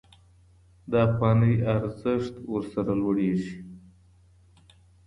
د 0.91 0.93
افغانۍ 1.07 1.53
ارزښت 1.75 2.35
ورسره 2.53 2.91
لوړېږي. 3.01 3.57